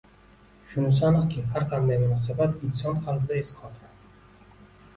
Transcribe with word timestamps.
Shunisi 0.71 1.03
aniqki, 1.09 1.43
har 1.57 1.67
qanday 1.75 2.01
munosabat 2.05 2.65
inson 2.71 2.99
qalbida 3.07 3.39
iz 3.45 3.55
qoldiradi 3.61 4.61